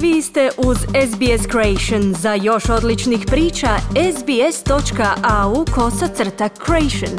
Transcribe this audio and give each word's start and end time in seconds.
Vi 0.00 0.22
ste 0.22 0.50
uz 0.58 0.76
SBS 0.78 1.46
Creation. 1.50 2.14
Za 2.14 2.34
još 2.34 2.68
odličnih 2.68 3.20
priča, 3.26 3.68
sbs.au 4.18 5.64
kosacrta 5.74 6.48
creation. 6.48 7.10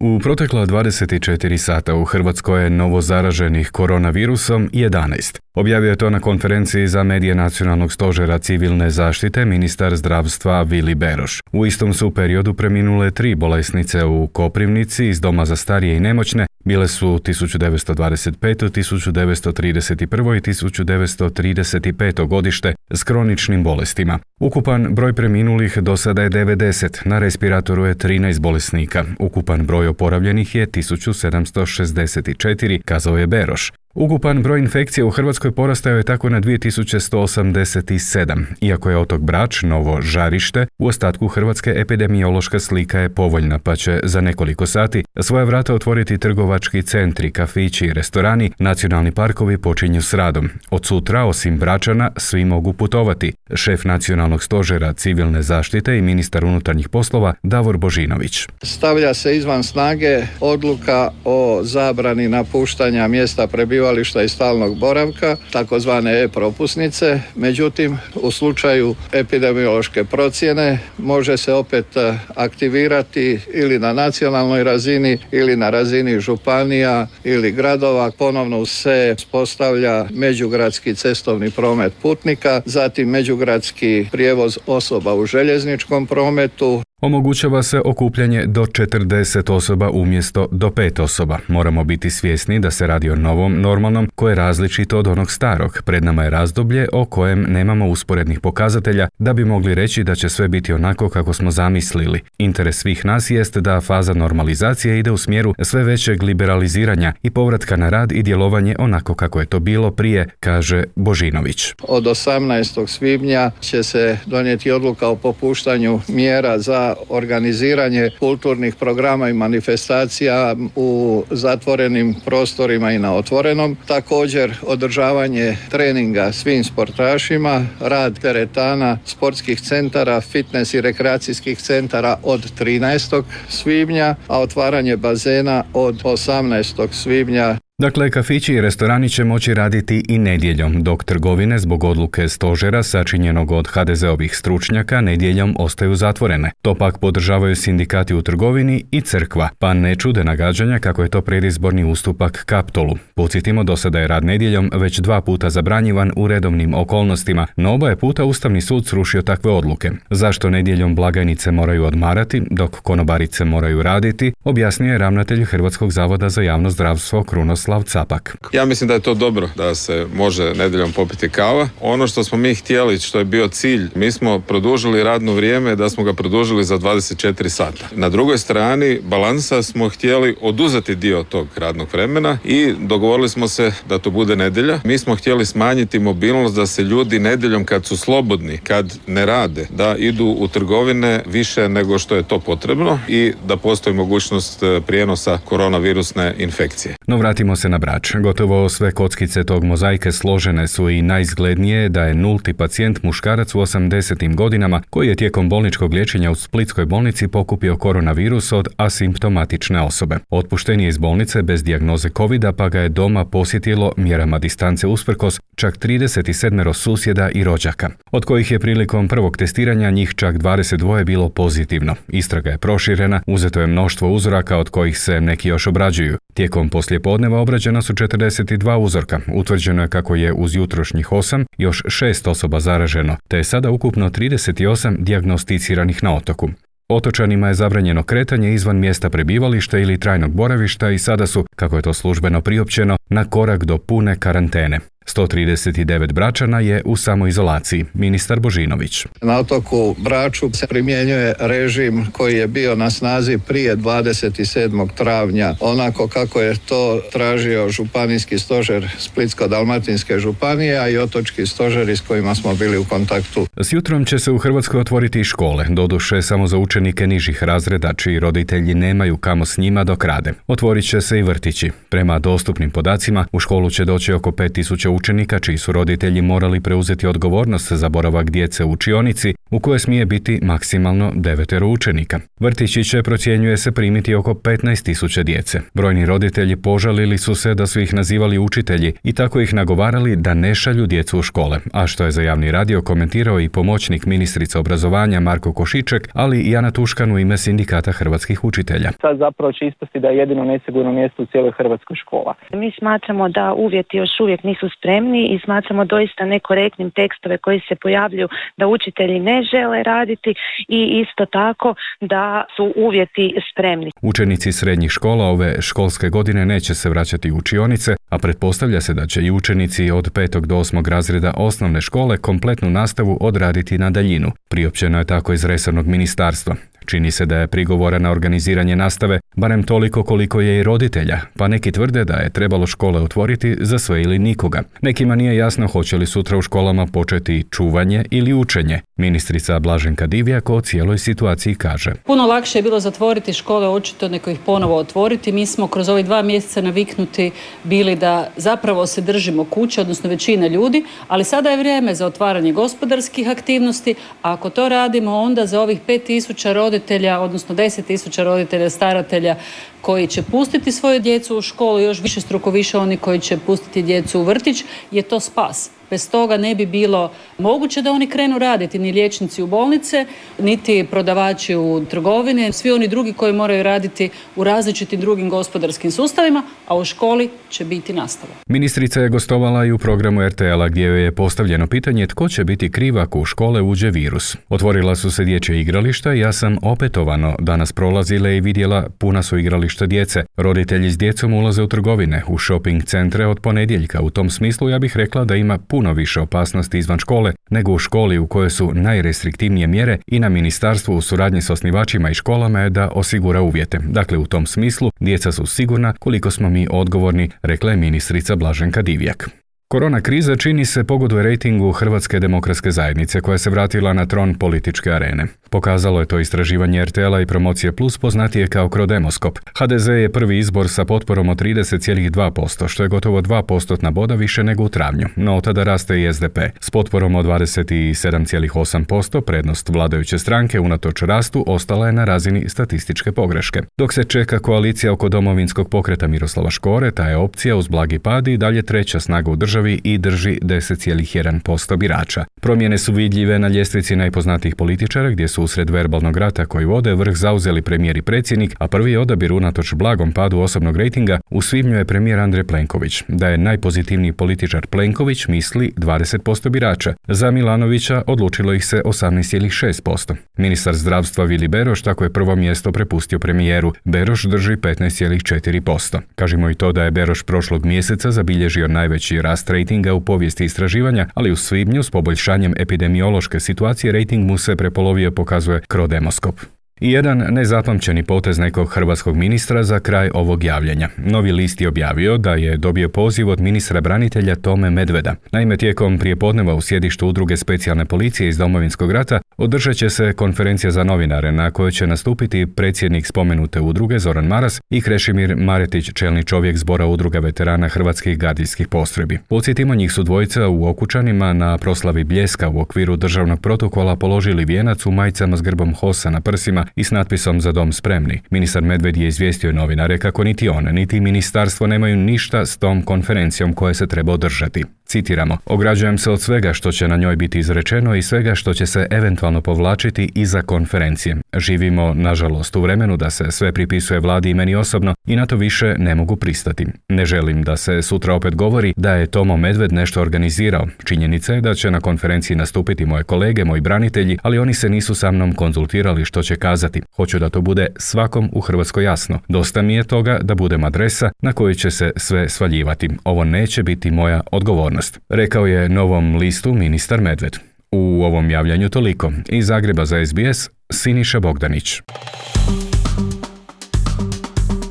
U 0.00 0.18
protekla 0.22 0.66
24 0.66 1.56
sata 1.56 1.94
u 1.94 2.04
Hrvatskoj 2.04 2.64
je 2.64 2.70
novo 2.70 3.00
zaraženih 3.00 3.70
koronavirusom 3.70 4.70
11. 4.72 5.38
Objavio 5.58 5.90
je 5.90 5.96
to 5.96 6.10
na 6.10 6.20
konferenciji 6.20 6.88
za 6.88 7.02
medije 7.02 7.34
Nacionalnog 7.34 7.92
stožera 7.92 8.38
civilne 8.38 8.90
zaštite 8.90 9.44
ministar 9.44 9.96
zdravstva 9.96 10.62
Vili 10.62 10.94
Beroš. 10.94 11.40
U 11.52 11.66
istom 11.66 11.94
su 11.94 12.10
periodu 12.10 12.54
preminule 12.54 13.10
tri 13.10 13.34
bolesnice 13.34 14.04
u 14.04 14.26
Koprivnici 14.26 15.06
iz 15.06 15.20
Doma 15.20 15.44
za 15.44 15.56
starije 15.56 15.96
i 15.96 16.00
nemoćne, 16.00 16.46
Bile 16.64 16.88
su 16.88 17.06
1925., 17.06 18.70
1931. 18.70 20.36
i 20.36 20.40
1935. 20.40 22.26
godište 22.26 22.74
s 22.90 23.04
kroničnim 23.04 23.64
bolestima. 23.64 24.18
Ukupan 24.40 24.94
broj 24.94 25.12
preminulih 25.12 25.78
do 25.78 25.96
sada 25.96 26.22
je 26.22 26.30
90, 26.30 27.06
na 27.06 27.18
respiratoru 27.18 27.84
je 27.84 27.94
13 27.94 28.40
bolesnika. 28.40 29.04
Ukupan 29.18 29.66
broj 29.66 29.86
oporavljenih 29.86 30.54
je 30.54 30.66
1764, 30.66 32.82
kazao 32.84 33.18
je 33.18 33.26
Beroš. 33.26 33.72
Ukupan 34.00 34.42
broj 34.42 34.58
infekcija 34.58 35.06
u 35.06 35.10
Hrvatskoj 35.10 35.52
porastao 35.52 35.96
je 35.96 36.02
tako 36.02 36.28
na 36.28 36.40
2187, 36.40 38.44
iako 38.60 38.90
je 38.90 38.96
otok 38.96 39.20
Brač 39.20 39.62
novo 39.62 40.02
žarište, 40.02 40.66
u 40.78 40.86
ostatku 40.86 41.28
Hrvatske 41.28 41.74
epidemiološka 41.76 42.60
slika 42.60 43.00
je 43.00 43.08
povoljna, 43.08 43.58
pa 43.58 43.76
će 43.76 44.00
za 44.02 44.20
nekoliko 44.20 44.66
sati 44.66 45.04
svoje 45.20 45.44
vrata 45.44 45.74
otvoriti 45.74 46.18
trgovački 46.18 46.82
centri, 46.82 47.30
kafići 47.30 47.86
i 47.86 47.92
restorani, 47.92 48.50
nacionalni 48.58 49.12
parkovi 49.12 49.58
počinju 49.58 50.02
s 50.02 50.14
radom. 50.14 50.48
Od 50.70 50.86
sutra, 50.86 51.24
osim 51.24 51.58
Bračana, 51.58 52.10
svi 52.16 52.44
mogu 52.44 52.72
putovati. 52.72 53.32
Šef 53.54 53.84
nacionalnog 53.84 54.42
stožera 54.42 54.92
civilne 54.92 55.42
zaštite 55.42 55.98
i 55.98 56.02
ministar 56.02 56.44
unutarnjih 56.44 56.88
poslova 56.88 57.34
Davor 57.42 57.76
Božinović. 57.76 58.46
Stavlja 58.62 59.14
se 59.14 59.36
izvan 59.36 59.62
snage 59.62 60.22
odluka 60.40 61.10
o 61.24 61.60
zabrani 61.62 62.28
napuštanja 62.28 63.08
mjesta 63.08 63.46
prebiva 63.46 63.78
prebivališta 63.78 64.22
i 64.22 64.28
stalnog 64.28 64.78
boravka, 64.78 65.36
takozvane 65.52 66.22
e-propusnice. 66.22 67.20
Međutim, 67.34 67.98
u 68.14 68.30
slučaju 68.30 68.94
epidemiološke 69.12 70.04
procjene 70.04 70.78
može 70.98 71.36
se 71.36 71.52
opet 71.52 71.96
e, 71.96 72.14
aktivirati 72.34 73.40
ili 73.54 73.78
na 73.78 73.92
nacionalnoj 73.92 74.64
razini 74.64 75.18
ili 75.32 75.56
na 75.56 75.70
razini 75.70 76.20
županija 76.20 77.06
ili 77.24 77.52
gradova. 77.52 78.10
Ponovno 78.18 78.66
se 78.66 79.14
spostavlja 79.18 80.06
međugradski 80.10 80.94
cestovni 80.94 81.50
promet 81.50 81.92
putnika, 82.02 82.60
zatim 82.64 83.10
međugradski 83.38 84.06
prijevoz 84.12 84.58
osoba 84.66 85.14
u 85.14 85.26
željezničkom 85.26 86.06
prometu, 86.06 86.82
Omogućava 87.00 87.62
se 87.62 87.80
okupljanje 87.84 88.46
do 88.46 88.62
40 88.62 89.52
osoba 89.52 89.90
umjesto 89.90 90.48
do 90.52 90.68
5 90.68 91.02
osoba. 91.02 91.38
Moramo 91.48 91.84
biti 91.84 92.10
svjesni 92.10 92.60
da 92.60 92.70
se 92.70 92.86
radi 92.86 93.10
o 93.10 93.16
novom 93.16 93.60
normalnom 93.60 94.10
koje 94.14 94.30
je 94.30 94.34
različito 94.34 94.98
od 94.98 95.06
onog 95.06 95.30
starog. 95.30 95.82
Pred 95.84 96.04
nama 96.04 96.24
je 96.24 96.30
razdoblje 96.30 96.88
o 96.92 97.04
kojem 97.04 97.46
nemamo 97.48 97.88
usporednih 97.88 98.40
pokazatelja 98.40 99.08
da 99.18 99.32
bi 99.32 99.44
mogli 99.44 99.74
reći 99.74 100.04
da 100.04 100.14
će 100.14 100.28
sve 100.28 100.48
biti 100.48 100.72
onako 100.72 101.08
kako 101.08 101.32
smo 101.32 101.50
zamislili. 101.50 102.20
Interes 102.38 102.76
svih 102.76 103.04
nas 103.04 103.30
jest 103.30 103.58
da 103.58 103.80
faza 103.80 104.14
normalizacije 104.14 104.98
ide 104.98 105.10
u 105.10 105.18
smjeru 105.18 105.54
sve 105.62 105.84
većeg 105.84 106.22
liberaliziranja 106.22 107.12
i 107.22 107.30
povratka 107.30 107.76
na 107.76 107.88
rad 107.88 108.12
i 108.12 108.22
djelovanje 108.22 108.76
onako 108.78 109.14
kako 109.14 109.40
je 109.40 109.46
to 109.46 109.60
bilo 109.60 109.90
prije, 109.90 110.28
kaže 110.40 110.84
Božinović. 110.96 111.74
Od 111.82 112.04
18. 112.04 112.86
svibnja 112.86 113.50
će 113.60 113.82
se 113.82 114.18
donijeti 114.26 114.70
odluka 114.70 115.08
o 115.08 115.16
popuštanju 115.16 116.00
mjera 116.08 116.58
za 116.58 116.87
organiziranje 117.08 118.10
kulturnih 118.18 118.74
programa 118.74 119.28
i 119.28 119.32
manifestacija 119.32 120.56
u 120.76 121.22
zatvorenim 121.30 122.14
prostorima 122.24 122.92
i 122.92 122.98
na 122.98 123.14
otvorenom. 123.14 123.76
Također 123.86 124.54
održavanje 124.66 125.56
treninga 125.70 126.32
svim 126.32 126.64
sportašima, 126.64 127.66
rad 127.80 128.18
teretana, 128.18 128.98
sportskih 129.04 129.60
centara, 129.60 130.20
fitness 130.20 130.74
i 130.74 130.80
rekreacijskih 130.80 131.58
centara 131.58 132.18
od 132.22 132.52
13. 132.60 133.22
svibnja, 133.48 134.14
a 134.28 134.40
otvaranje 134.40 134.96
bazena 134.96 135.64
od 135.74 136.02
18. 136.02 136.88
svibnja 136.92 137.56
Dakle, 137.80 138.10
kafići 138.10 138.54
i 138.54 138.60
restorani 138.60 139.08
će 139.08 139.24
moći 139.24 139.54
raditi 139.54 140.04
i 140.08 140.18
nedjeljom, 140.18 140.82
dok 140.82 141.04
trgovine 141.04 141.58
zbog 141.58 141.84
odluke 141.84 142.28
stožera 142.28 142.82
sačinjenog 142.82 143.50
od 143.50 143.68
HDZ-ovih 143.68 144.36
stručnjaka 144.36 145.00
nedjeljom 145.00 145.56
ostaju 145.58 145.94
zatvorene. 145.94 146.50
To 146.62 146.74
pak 146.74 146.98
podržavaju 146.98 147.56
sindikati 147.56 148.14
u 148.14 148.22
trgovini 148.22 148.84
i 148.90 149.00
crkva, 149.00 149.48
pa 149.58 149.74
ne 149.74 149.94
čude 149.94 150.24
nagađanja 150.24 150.78
kako 150.78 151.02
je 151.02 151.08
to 151.08 151.20
predizborni 151.20 151.84
ustupak 151.84 152.44
Kaptolu. 152.46 152.94
Podsjetimo, 153.14 153.64
do 153.64 153.76
sada 153.76 153.98
je 153.98 154.08
rad 154.08 154.24
nedjeljom 154.24 154.70
već 154.74 154.98
dva 154.98 155.20
puta 155.20 155.50
zabranjivan 155.50 156.12
u 156.16 156.28
redovnim 156.28 156.74
okolnostima, 156.74 157.46
no 157.56 157.74
oba 157.74 157.90
je 157.90 157.96
puta 157.96 158.24
Ustavni 158.24 158.60
sud 158.60 158.86
srušio 158.86 159.22
takve 159.22 159.50
odluke. 159.50 159.90
Zašto 160.10 160.50
nedjeljom 160.50 160.94
blagajnice 160.94 161.50
moraju 161.50 161.84
odmarati, 161.84 162.42
dok 162.50 162.70
konobarice 162.80 163.44
moraju 163.44 163.82
raditi, 163.82 164.32
objasnio 164.44 164.92
je 164.92 164.98
ravnatelj 164.98 165.44
Hrvatskog 165.44 165.92
zavoda 165.92 166.28
za 166.28 166.42
javno 166.42 166.70
zdravstvo 166.70 167.24
Krunos 167.24 167.67
Miroslav 167.68 167.82
Capak. 167.82 168.36
Ja 168.52 168.64
mislim 168.64 168.88
da 168.88 168.94
je 168.94 169.00
to 169.00 169.14
dobro 169.14 169.48
da 169.56 169.74
se 169.74 170.06
može 170.14 170.54
nedjeljom 170.54 170.92
popiti 170.92 171.28
kava. 171.28 171.68
Ono 171.80 172.06
što 172.06 172.24
smo 172.24 172.38
mi 172.38 172.54
htjeli, 172.54 172.98
što 172.98 173.18
je 173.18 173.24
bio 173.24 173.48
cilj, 173.48 173.88
mi 173.94 174.12
smo 174.12 174.40
produžili 174.40 175.02
radno 175.02 175.32
vrijeme 175.32 175.76
da 175.76 175.88
smo 175.88 176.04
ga 176.04 176.12
produžili 176.12 176.64
za 176.64 176.78
24 176.78 177.48
sata. 177.48 177.84
Na 177.92 178.08
drugoj 178.08 178.38
strani 178.38 179.00
balansa 179.02 179.62
smo 179.62 179.88
htjeli 179.88 180.36
oduzeti 180.40 180.94
dio 180.94 181.22
tog 181.22 181.48
radnog 181.56 181.88
vremena 181.92 182.38
i 182.44 182.74
dogovorili 182.78 183.28
smo 183.28 183.48
se 183.48 183.72
da 183.88 183.98
to 183.98 184.10
bude 184.10 184.36
nedjelja. 184.36 184.80
Mi 184.84 184.98
smo 184.98 185.16
htjeli 185.16 185.46
smanjiti 185.46 185.98
mobilnost 185.98 186.54
da 186.54 186.66
se 186.66 186.82
ljudi 186.82 187.18
nedjeljom 187.18 187.64
kad 187.64 187.86
su 187.86 187.96
slobodni, 187.96 188.58
kad 188.58 188.98
ne 189.06 189.26
rade, 189.26 189.66
da 189.70 189.96
idu 189.96 190.24
u 190.24 190.48
trgovine 190.48 191.22
više 191.26 191.68
nego 191.68 191.98
što 191.98 192.16
je 192.16 192.22
to 192.22 192.38
potrebno 192.38 192.98
i 193.08 193.32
da 193.46 193.56
postoji 193.56 193.96
mogućnost 193.96 194.62
eh, 194.62 194.80
prijenosa 194.86 195.38
koronavirusne 195.44 196.34
infekcije. 196.38 196.96
No 197.06 197.16
vratimo 197.16 197.57
se 197.58 197.68
na 197.68 197.78
brač. 197.78 198.14
Gotovo 198.14 198.68
sve 198.68 198.92
kockice 198.92 199.44
tog 199.44 199.64
mozaike 199.64 200.12
složene 200.12 200.68
su 200.68 200.90
i 200.90 201.02
najizglednije 201.02 201.88
da 201.88 202.04
je 202.04 202.14
nulti 202.14 202.52
pacijent 202.52 203.02
muškarac 203.02 203.54
u 203.54 203.58
80. 203.58 204.34
godinama 204.34 204.82
koji 204.90 205.08
je 205.08 205.14
tijekom 205.14 205.48
bolničkog 205.48 205.92
liječenja 205.92 206.30
u 206.30 206.34
Splitskoj 206.34 206.86
bolnici 206.86 207.28
pokupio 207.28 207.76
koronavirus 207.76 208.52
od 208.52 208.68
asimptomatične 208.76 209.80
osobe. 209.80 210.18
Otpušten 210.30 210.80
je 210.80 210.88
iz 210.88 210.98
bolnice 210.98 211.42
bez 211.42 211.64
dijagnoze 211.64 212.08
covid 212.16 212.44
pa 212.56 212.68
ga 212.68 212.80
je 212.80 212.88
doma 212.88 213.24
posjetilo 213.24 213.92
mjerama 213.96 214.38
distance 214.38 214.86
usprkos 214.86 215.40
čak 215.58 215.78
37 215.78 216.72
susjeda 216.72 217.30
i 217.30 217.44
rođaka, 217.44 217.90
od 218.10 218.24
kojih 218.24 218.50
je 218.50 218.58
prilikom 218.58 219.08
prvog 219.08 219.36
testiranja 219.36 219.90
njih 219.90 220.12
čak 220.16 220.36
22 220.36 221.04
bilo 221.04 221.28
pozitivno. 221.28 221.94
Istraga 222.08 222.50
je 222.50 222.58
proširena, 222.58 223.22
uzeto 223.26 223.60
je 223.60 223.66
mnoštvo 223.66 224.12
uzoraka 224.12 224.56
od 224.56 224.70
kojih 224.70 224.98
se 224.98 225.20
neki 225.20 225.48
još 225.48 225.66
obrađuju. 225.66 226.18
Tijekom 226.34 226.68
poslijepodneva 226.68 227.40
obrađena 227.40 227.82
su 227.82 227.92
42 227.92 228.76
uzorka. 228.76 229.20
Utvrđeno 229.34 229.82
je 229.82 229.88
kako 229.88 230.14
je 230.14 230.32
uz 230.32 230.54
jutrošnjih 230.54 231.08
8 231.08 231.44
još 231.58 231.82
6 231.82 232.30
osoba 232.30 232.60
zaraženo, 232.60 233.16
te 233.28 233.36
je 233.36 233.44
sada 233.44 233.70
ukupno 233.70 234.10
38 234.10 234.96
dijagnosticiranih 234.98 236.02
na 236.02 236.16
otoku. 236.16 236.50
Otočanima 236.88 237.48
je 237.48 237.54
zabranjeno 237.54 238.02
kretanje 238.02 238.54
izvan 238.54 238.76
mjesta 238.76 239.10
prebivališta 239.10 239.78
ili 239.78 240.00
trajnog 240.00 240.32
boravišta 240.32 240.90
i 240.90 240.98
sada 240.98 241.26
su, 241.26 241.44
kako 241.56 241.76
je 241.76 241.82
to 241.82 241.94
službeno 241.94 242.40
priopćeno, 242.40 242.96
na 243.08 243.24
korak 243.24 243.64
do 243.64 243.78
pune 243.78 244.16
karantene. 244.16 244.80
139 245.08 246.12
Bračana 246.12 246.60
je 246.60 246.82
u 246.84 246.96
samoizolaciji, 246.96 247.84
ministar 247.94 248.40
Božinović. 248.40 249.06
Na 249.22 249.38
otoku 249.38 249.96
Braču 249.98 250.50
se 250.52 250.66
primjenjuje 250.66 251.34
režim 251.38 252.06
koji 252.12 252.36
je 252.36 252.46
bio 252.46 252.74
na 252.76 252.90
snazi 252.90 253.38
prije 253.38 253.76
27. 253.76 254.88
travnja, 254.94 255.54
onako 255.60 256.08
kako 256.08 256.40
je 256.40 256.54
to 256.68 257.00
tražio 257.12 257.68
županijski 257.68 258.38
stožer 258.38 258.88
Splitsko-Dalmatinske 258.98 260.18
županije, 260.18 260.78
a 260.78 260.88
i 260.88 260.98
otočki 260.98 261.46
stožeri 261.46 261.96
s 261.96 262.00
kojima 262.00 262.34
smo 262.34 262.54
bili 262.54 262.76
u 262.78 262.84
kontaktu. 262.84 263.46
S 263.56 263.72
jutrom 263.72 264.04
će 264.04 264.18
se 264.18 264.30
u 264.30 264.38
Hrvatskoj 264.38 264.80
otvoriti 264.80 265.24
škole, 265.24 265.66
doduše 265.68 266.22
samo 266.22 266.46
za 266.46 266.58
učenike 266.58 267.06
nižih 267.06 267.42
razreda, 267.42 267.92
čiji 267.92 268.20
roditelji 268.20 268.74
nemaju 268.74 269.16
kamo 269.16 269.44
s 269.44 269.58
njima 269.58 269.84
dok 269.84 270.04
rade. 270.04 270.32
Otvorit 270.46 270.88
će 270.88 271.00
se 271.00 271.18
i 271.18 271.22
vrtići. 271.22 271.70
Prema 271.88 272.18
dostupnim 272.18 272.70
podacima, 272.70 273.26
u 273.32 273.40
školu 273.40 273.70
će 273.70 273.84
doći 273.84 274.12
oko 274.12 274.30
5000 274.30 274.88
učenika 274.88 274.97
čiji 275.40 275.56
su 275.56 275.72
roditelji 275.72 276.22
morali 276.22 276.60
preuzeti 276.60 277.06
odgovornost 277.06 277.72
za 277.72 277.88
boravak 277.88 278.30
djece 278.30 278.64
u 278.64 278.70
učionici 278.78 279.34
u 279.50 279.60
kojoj 279.60 279.78
smije 279.78 280.06
biti 280.06 280.40
maksimalno 280.42 281.12
devetero 281.14 281.66
učenika. 281.66 282.18
Vrtići 282.40 282.84
će 282.84 283.02
procjenjuje 283.02 283.56
se 283.56 283.72
primiti 283.72 284.14
oko 284.14 284.30
15.000 284.30 285.22
djece. 285.22 285.60
Brojni 285.74 286.06
roditelji 286.06 286.56
požalili 286.56 287.18
su 287.18 287.34
se 287.34 287.54
da 287.54 287.66
su 287.66 287.80
ih 287.80 287.94
nazivali 287.94 288.38
učitelji 288.38 288.92
i 289.04 289.12
tako 289.12 289.40
ih 289.40 289.54
nagovarali 289.54 290.16
da 290.16 290.34
ne 290.34 290.54
šalju 290.54 290.86
djecu 290.86 291.18
u 291.18 291.22
škole, 291.22 291.58
a 291.72 291.86
što 291.86 292.04
je 292.04 292.10
za 292.10 292.22
javni 292.22 292.52
radio 292.52 292.82
komentirao 292.82 293.40
i 293.40 293.48
pomoćnik 293.48 294.06
ministrice 294.06 294.58
obrazovanja 294.58 295.20
Marko 295.20 295.52
Košiček, 295.52 296.08
ali 296.14 296.40
i 296.40 296.50
Jana 296.50 296.70
Tuškan 296.70 297.12
u 297.12 297.18
ime 297.18 297.36
sindikata 297.36 297.92
hrvatskih 297.92 298.44
učitelja. 298.44 298.90
Sad 299.00 299.18
zapravo 299.18 299.52
će 299.52 299.66
ispasti 299.66 300.00
da 300.00 300.08
je 300.08 300.16
jedino 300.16 300.44
nesigurno 300.44 300.92
mjesto 300.92 301.22
u 301.22 301.26
cijeloj 301.26 301.52
Hrvatskoj 301.52 301.96
škola. 301.96 302.34
Mi 302.52 302.72
smatramo 302.78 303.28
da 303.28 303.52
uvjeti 303.52 303.96
još 303.96 304.20
uvijek 304.20 304.42
nisu 304.44 304.68
spremni 304.78 304.87
i 305.34 305.40
smatramo 305.44 305.84
doista 305.84 306.24
nekorektnim 306.24 306.90
tekstove 306.90 307.38
koji 307.38 307.60
se 307.68 307.74
pojavljuju 307.74 308.28
da 308.56 308.66
učitelji 308.66 309.18
ne 309.20 309.42
žele 309.42 309.82
raditi 309.82 310.34
i 310.68 311.04
isto 311.04 311.26
tako 311.26 311.74
da 312.00 312.44
su 312.56 312.72
uvjeti 312.76 313.34
spremni. 313.50 313.90
Učenici 314.02 314.52
srednjih 314.52 314.90
škola 314.90 315.24
ove 315.24 315.62
školske 315.62 316.08
godine 316.08 316.46
neće 316.46 316.74
se 316.74 316.90
vraćati 316.90 317.30
u 317.32 317.36
učionice, 317.36 317.96
a 318.08 318.18
pretpostavlja 318.18 318.80
se 318.80 318.94
da 318.94 319.06
će 319.06 319.22
i 319.22 319.30
učenici 319.30 319.90
od 319.90 320.12
5. 320.12 320.46
do 320.46 320.56
8. 320.56 320.88
razreda 320.88 321.34
osnovne 321.36 321.80
škole 321.80 322.16
kompletnu 322.16 322.70
nastavu 322.70 323.18
odraditi 323.20 323.78
na 323.78 323.90
daljinu. 323.90 324.32
Priopćeno 324.48 324.98
je 324.98 325.04
tako 325.04 325.32
iz 325.32 325.44
resornog 325.44 325.86
ministarstva. 325.86 326.56
Čini 326.88 327.10
se 327.10 327.26
da 327.26 327.36
je 327.36 327.46
prigovora 327.46 327.98
na 327.98 328.10
organiziranje 328.10 328.76
nastave 328.76 329.20
barem 329.36 329.62
toliko 329.62 330.02
koliko 330.02 330.40
je 330.40 330.58
i 330.58 330.62
roditelja, 330.62 331.20
pa 331.36 331.48
neki 331.48 331.72
tvrde 331.72 332.04
da 332.04 332.14
je 332.14 332.30
trebalo 332.30 332.66
škole 332.66 333.00
otvoriti 333.00 333.56
za 333.60 333.78
sve 333.78 334.02
ili 334.02 334.18
nikoga. 334.18 334.62
Nekima 334.82 335.14
nije 335.14 335.36
jasno 335.36 335.66
hoće 335.66 335.96
li 335.96 336.06
sutra 336.06 336.38
u 336.38 336.42
školama 336.42 336.86
početi 336.86 337.44
čuvanje 337.50 338.04
ili 338.10 338.32
učenje. 338.32 338.80
Ministrica 338.96 339.58
Blaženka 339.58 340.06
Divjak 340.06 340.50
o 340.50 340.60
cijeloj 340.60 340.98
situaciji 340.98 341.54
kaže. 341.54 341.92
Puno 342.06 342.26
lakše 342.26 342.58
je 342.58 342.62
bilo 342.62 342.80
zatvoriti 342.80 343.32
škole 343.32 343.68
očito 343.68 344.08
nego 344.08 344.30
ih 344.30 344.38
ponovo 344.46 344.76
otvoriti. 344.76 345.32
Mi 345.32 345.46
smo 345.46 345.66
kroz 345.66 345.88
ovih 345.88 346.04
dva 346.04 346.22
mjeseca 346.22 346.60
naviknuti 346.60 347.30
bili 347.64 347.96
da 347.98 348.30
zapravo 348.36 348.86
se 348.86 349.00
držimo 349.00 349.44
kuće, 349.44 349.80
odnosno 349.80 350.10
većina 350.10 350.46
ljudi, 350.46 350.84
ali 351.08 351.24
sada 351.24 351.50
je 351.50 351.56
vrijeme 351.56 351.94
za 351.94 352.06
otvaranje 352.06 352.52
gospodarskih 352.52 353.28
aktivnosti, 353.28 353.94
a 354.22 354.32
ako 354.32 354.50
to 354.50 354.68
radimo 354.68 355.16
onda 355.16 355.46
za 355.46 355.60
ovih 355.60 355.80
5000 355.86 356.52
roditelja, 356.52 357.20
odnosno 357.20 357.54
10.000 357.54 358.24
roditelja, 358.24 358.70
staratelja 358.70 359.36
koji 359.80 360.06
će 360.06 360.22
pustiti 360.22 360.72
svoju 360.72 361.00
djecu 361.00 361.38
u 361.38 361.42
školu, 361.42 361.80
još 361.80 362.00
više 362.02 362.20
struko 362.20 362.50
više 362.50 362.78
oni 362.78 362.96
koji 362.96 363.20
će 363.20 363.38
pustiti 363.46 363.82
djecu 363.82 364.20
u 364.20 364.22
vrtić, 364.22 364.64
je 364.90 365.02
to 365.02 365.20
spas. 365.20 365.77
Bez 365.90 366.10
toga 366.10 366.36
ne 366.36 366.54
bi 366.54 366.66
bilo 366.66 367.12
moguće 367.38 367.82
da 367.82 367.92
oni 367.92 368.06
krenu 368.06 368.38
raditi, 368.38 368.78
ni 368.78 368.92
liječnici 368.92 369.42
u 369.42 369.46
bolnice, 369.46 370.06
niti 370.38 370.86
prodavači 370.90 371.54
u 371.56 371.84
trgovine, 371.90 372.52
svi 372.52 372.70
oni 372.70 372.88
drugi 372.88 373.12
koji 373.12 373.32
moraju 373.32 373.62
raditi 373.62 374.10
u 374.36 374.44
različitim 374.44 375.00
drugim 375.00 375.30
gospodarskim 375.30 375.90
sustavima, 375.90 376.42
a 376.66 376.76
u 376.76 376.84
školi 376.84 377.30
će 377.50 377.64
biti 377.64 377.92
nastava. 377.92 378.32
Ministrica 378.46 379.00
je 379.00 379.08
gostovala 379.08 379.64
i 379.64 379.72
u 379.72 379.78
programu 379.78 380.28
RTL-a 380.28 380.68
gdje 380.68 380.82
joj 380.82 381.04
je 381.04 381.12
postavljeno 381.12 381.66
pitanje 381.66 382.06
tko 382.06 382.28
će 382.28 382.44
biti 382.44 382.70
kriv 382.70 382.98
ako 382.98 383.18
u 383.18 383.24
škole 383.24 383.62
uđe 383.62 383.90
virus. 383.90 384.36
Otvorila 384.48 384.96
su 384.96 385.10
se 385.10 385.24
dječje 385.24 385.60
igrališta 385.60 386.14
i 386.14 386.18
ja 386.18 386.32
sam 386.32 386.56
opetovano 386.62 387.36
danas 387.38 387.72
prolazila 387.72 388.30
i 388.30 388.40
vidjela 388.40 388.88
puna 388.98 389.22
su 389.22 389.38
igrališta 389.38 389.86
djece. 389.86 390.24
Roditelji 390.36 390.90
s 390.90 390.98
djecom 390.98 391.32
ulaze 391.32 391.62
u 391.62 391.68
trgovine, 391.68 392.22
u 392.28 392.38
shopping 392.38 392.84
centre 392.84 393.26
od 393.26 393.40
ponedjeljka. 393.40 394.02
U 394.02 394.10
tom 394.10 394.30
smislu 394.30 394.68
ja 394.68 394.78
bih 394.78 394.96
rekla 394.96 395.24
da 395.24 395.36
ima 395.36 395.58
puno 395.58 395.77
više 395.92 396.20
opasnosti 396.20 396.78
izvan 396.78 396.98
škole 396.98 397.32
nego 397.50 397.72
u 397.72 397.78
školi 397.78 398.18
u 398.18 398.26
kojoj 398.26 398.50
su 398.50 398.72
najrestriktivnije 398.74 399.66
mjere 399.66 399.98
i 400.06 400.20
na 400.20 400.28
ministarstvu 400.28 400.96
u 400.96 401.00
suradnji 401.00 401.42
s 401.42 401.50
osnivačima 401.50 402.10
i 402.10 402.14
školama 402.14 402.60
je 402.60 402.70
da 402.70 402.90
osigura 402.94 403.40
uvjete. 403.40 403.78
Dakle, 403.78 404.18
u 404.18 404.26
tom 404.26 404.46
smislu 404.46 404.90
djeca 405.00 405.32
su 405.32 405.46
sigurna 405.46 405.92
koliko 405.92 406.30
smo 406.30 406.50
mi 406.50 406.66
odgovorni, 406.70 407.30
rekla 407.42 407.70
je 407.70 407.76
ministrica 407.76 408.36
Blaženka 408.36 408.82
Divjak. 408.82 409.30
Korona 409.72 410.00
kriza 410.00 410.36
čini 410.36 410.64
se 410.64 410.84
pogoduje 410.84 411.22
rejtingu 411.22 411.72
Hrvatske 411.72 412.20
demokratske 412.20 412.70
zajednice 412.70 413.20
koja 413.20 413.38
se 413.38 413.50
vratila 413.50 413.92
na 413.92 414.06
tron 414.06 414.34
političke 414.34 414.90
arene. 414.90 415.26
Pokazalo 415.50 416.00
je 416.00 416.06
to 416.06 416.18
istraživanje 416.18 416.84
RTL-a 416.84 417.20
i 417.20 417.26
promocije 417.26 417.72
Plus 417.72 417.98
poznatije 417.98 418.46
kao 418.46 418.68
Krodemoskop. 418.68 419.38
HDZ 419.58 419.88
je 419.88 420.12
prvi 420.12 420.38
izbor 420.38 420.68
sa 420.68 420.84
potporom 420.84 421.28
od 421.28 421.40
30,2%, 421.40 422.68
što 422.68 422.82
je 422.82 422.88
gotovo 422.88 423.22
2% 423.22 423.90
boda 423.90 424.14
više 424.14 424.44
nego 424.44 424.64
u 424.64 424.68
travnju, 424.68 425.06
no 425.16 425.36
od 425.36 425.44
tada 425.44 425.62
raste 425.62 426.02
i 426.02 426.12
SDP. 426.12 426.38
S 426.60 426.70
potporom 426.70 427.14
od 427.14 427.26
27,8% 427.26 429.20
prednost 429.20 429.68
vladajuće 429.68 430.18
stranke 430.18 430.60
unatoč 430.60 431.02
rastu 431.02 431.44
ostala 431.46 431.86
je 431.86 431.92
na 431.92 432.04
razini 432.04 432.48
statističke 432.48 433.12
pogreške. 433.12 433.62
Dok 433.78 433.92
se 433.92 434.04
čeka 434.04 434.38
koalicija 434.38 434.92
oko 434.92 435.08
domovinskog 435.08 435.70
pokreta 435.70 436.06
Miroslava 436.06 436.50
Škore, 436.50 436.90
ta 436.90 437.08
je 437.08 437.16
opcija 437.16 437.56
uz 437.56 437.68
blagi 437.68 437.98
pad 437.98 438.28
i 438.28 438.36
dalje 438.36 438.62
treća 438.62 439.00
snaga 439.00 439.30
u 439.30 439.36
državi 439.36 439.57
i 439.66 439.98
drži 439.98 440.38
10,1% 440.42 441.76
birača. 441.76 442.24
Promjene 442.40 442.78
su 442.78 442.92
vidljive 442.92 443.38
na 443.38 443.48
ljestvici 443.48 443.96
najpoznatijih 443.96 444.56
političara 444.56 445.10
gdje 445.10 445.28
su 445.28 445.42
usred 445.42 445.70
verbalnog 445.70 446.16
rata 446.16 446.46
koji 446.46 446.64
vode 446.64 446.94
vrh 446.94 447.16
zauzeli 447.16 447.62
premijer 447.62 447.96
i 447.96 448.02
predsjednik, 448.02 448.54
a 448.58 448.68
prvi 448.68 448.96
odabir 448.96 449.32
unatoč 449.32 449.74
blagom 449.74 450.12
padu 450.12 450.38
osobnog 450.38 450.76
rejtinga 450.76 451.20
u 451.30 451.42
svibnju 451.42 451.76
je 451.76 451.84
premijer 451.84 452.18
Andrej 452.18 452.44
Plenković. 452.44 453.02
Da 453.08 453.28
je 453.28 453.38
najpozitivniji 453.38 454.12
političar 454.12 454.66
Plenković 454.66 455.28
misli 455.28 455.72
20% 455.76 456.48
birača. 456.48 456.94
Za 457.08 457.30
Milanovića 457.30 458.02
odlučilo 458.06 458.52
ih 458.54 458.64
se 458.64 458.82
18,6%. 458.84 460.14
Ministar 460.36 460.74
zdravstva 460.74 461.24
Vili 461.24 461.48
Beroš 461.48 461.82
tako 461.82 462.04
je 462.04 462.12
prvo 462.12 462.36
mjesto 462.36 462.72
prepustio 462.72 463.18
premijeru. 463.18 463.72
Beroš 463.84 464.24
drži 464.24 464.56
15,4%. 464.56 466.00
Kažemo 466.14 466.50
i 466.50 466.54
to 466.54 466.72
da 466.72 466.84
je 466.84 466.90
Beroš 466.90 467.22
prošlog 467.22 467.64
mjeseca 467.66 468.10
zabilježio 468.10 468.68
najveći 468.68 469.22
rast 469.22 469.47
rejtinga 469.50 469.94
u 469.94 470.00
povijesti 470.00 470.44
istraživanja, 470.44 471.06
ali 471.14 471.30
u 471.30 471.36
svibnju 471.36 471.82
s 471.82 471.90
poboljšanjem 471.90 472.54
epidemiološke 472.56 473.40
situacije 473.40 473.92
rejting 473.92 474.26
mu 474.26 474.38
se 474.38 474.56
prepolovio 474.56 475.10
po 475.10 475.24
pokazuje 475.28 475.60
Krodemoskop. 475.68 476.40
I 476.80 476.92
jedan 476.92 477.18
nezapamćeni 477.18 478.02
potez 478.02 478.38
nekog 478.38 478.68
hrvatskog 478.74 479.16
ministra 479.16 479.62
za 479.62 479.80
kraj 479.80 480.10
ovog 480.14 480.44
javljanja. 480.44 480.88
Novi 480.96 481.32
list 481.32 481.60
je 481.60 481.68
objavio 481.68 482.18
da 482.18 482.34
je 482.34 482.56
dobio 482.56 482.88
poziv 482.88 483.28
od 483.28 483.40
ministra 483.40 483.80
branitelja 483.80 484.34
Tome 484.34 484.70
Medveda. 484.70 485.14
Naime, 485.32 485.56
tijekom 485.56 485.98
prijepodneva 485.98 486.54
u 486.54 486.60
sjedištu 486.60 487.08
udruge 487.08 487.36
specijalne 487.36 487.84
policije 487.84 488.28
iz 488.28 488.38
Domovinskog 488.38 488.92
rata 488.92 489.20
održat 489.38 489.76
će 489.76 489.90
se 489.90 490.12
konferencija 490.12 490.70
za 490.70 490.84
novinare 490.84 491.32
na 491.32 491.50
kojoj 491.50 491.70
će 491.70 491.86
nastupiti 491.86 492.46
predsjednik 492.46 493.06
spomenute 493.06 493.60
udruge 493.60 493.98
Zoran 493.98 494.26
Maras 494.26 494.60
i 494.70 494.80
Krešimir 494.80 495.36
Maretić, 495.36 495.90
čelni 495.94 496.24
čovjek 496.24 496.56
zbora 496.56 496.86
udruga 496.86 497.18
veterana 497.18 497.68
hrvatskih 497.68 498.18
gardijskih 498.18 498.68
postrojbi. 498.68 499.18
Podsjetimo 499.28 499.74
njih 499.74 499.92
su 499.92 500.02
dvojica 500.02 500.48
u 500.48 500.68
Okučanima 500.68 501.32
na 501.32 501.58
proslavi 501.58 502.04
Bljeska 502.04 502.48
u 502.48 502.60
okviru 502.60 502.96
državnog 502.96 503.40
protokola 503.40 503.96
položili 503.96 504.44
vijenac 504.44 504.86
u 504.86 504.90
majicama 504.90 505.36
s 505.36 505.42
grbom 505.42 505.74
Hosa 505.74 506.10
na 506.10 506.20
prsima 506.20 506.66
i 506.76 506.84
s 506.84 506.90
natpisom 506.90 507.40
za 507.40 507.52
dom 507.52 507.72
spremni. 507.72 508.20
Ministar 508.30 508.62
Medved 508.62 508.96
je 508.96 509.08
izvijestio 509.08 509.52
novinare 509.52 509.98
kako 509.98 510.24
niti 510.24 510.48
on, 510.48 510.64
niti 510.64 511.00
ministarstvo 511.00 511.66
nemaju 511.66 511.96
ništa 511.96 512.46
s 512.46 512.56
tom 512.56 512.82
konferencijom 512.82 513.52
koje 513.52 513.74
se 513.74 513.86
treba 513.86 514.12
održati. 514.12 514.64
Citiramo, 514.88 515.38
ograđujem 515.46 515.98
se 515.98 516.10
od 516.10 516.20
svega 516.20 516.52
što 516.52 516.72
će 516.72 516.88
na 516.88 516.96
njoj 516.96 517.16
biti 517.16 517.38
izrečeno 517.38 517.94
i 517.94 518.02
svega 518.02 518.34
što 518.34 518.54
će 518.54 518.66
se 518.66 518.86
eventualno 518.90 519.27
povlačiti 519.42 520.12
iza 520.14 520.42
konferencije. 520.42 521.16
Živimo, 521.36 521.94
nažalost, 521.94 522.56
u 522.56 522.60
vremenu 522.60 522.96
da 522.96 523.10
se 523.10 523.30
sve 523.30 523.52
pripisuje 523.52 524.00
vladi 524.00 524.30
i 524.30 524.34
meni 524.34 524.54
osobno 524.54 524.94
i 525.06 525.16
na 525.16 525.26
to 525.26 525.36
više 525.36 525.74
ne 525.78 525.94
mogu 525.94 526.16
pristati. 526.16 526.66
Ne 526.88 527.06
želim 527.06 527.42
da 527.42 527.56
se 527.56 527.82
sutra 527.82 528.14
opet 528.14 528.34
govori 528.34 528.74
da 528.76 528.94
je 528.94 529.06
Tomo 529.06 529.36
Medved 529.36 529.72
nešto 529.72 530.00
organizirao. 530.00 530.66
Činjenica 530.84 531.34
je 531.34 531.40
da 531.40 531.54
će 531.54 531.70
na 531.70 531.80
konferenciji 531.80 532.36
nastupiti 532.36 532.86
moje 532.86 533.04
kolege, 533.04 533.44
moji 533.44 533.60
branitelji, 533.60 534.18
ali 534.22 534.38
oni 534.38 534.54
se 534.54 534.68
nisu 534.68 534.94
sa 534.94 535.10
mnom 535.10 535.32
konzultirali 535.32 536.04
što 536.04 536.22
će 536.22 536.36
kazati. 536.36 536.82
Hoću 536.96 537.18
da 537.18 537.28
to 537.28 537.40
bude 537.40 537.66
svakom 537.76 538.30
u 538.32 538.40
Hrvatskoj 538.40 538.84
jasno. 538.84 539.20
Dosta 539.28 539.62
mi 539.62 539.74
je 539.74 539.84
toga 539.84 540.18
da 540.22 540.34
budem 540.34 540.64
adresa 540.64 541.10
na 541.22 541.32
kojoj 541.32 541.54
će 541.54 541.70
se 541.70 541.92
sve 541.96 542.28
svaljivati. 542.28 542.88
Ovo 543.04 543.24
neće 543.24 543.62
biti 543.62 543.90
moja 543.90 544.20
odgovornost. 544.32 545.00
Rekao 545.08 545.46
je 545.46 545.68
novom 545.68 546.16
listu 546.16 546.54
ministar 546.54 547.00
Medved. 547.00 547.36
U 547.72 548.04
ovom 548.04 548.30
javljanju 548.30 548.68
toliko. 548.68 549.12
Iz 549.28 549.46
Zagreba 549.46 549.86
za 549.86 550.06
SBS, 550.06 550.50
Siniša 550.72 551.20
Bogdanić. 551.20 551.80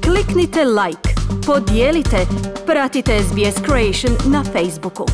Kliknite 0.04 0.60
like, 0.66 1.10
podijelite, 1.46 2.18
pratite 2.66 3.20
SBS 3.20 3.56
Creation 3.66 4.34
na 4.34 4.44
Facebooku. 4.44 5.06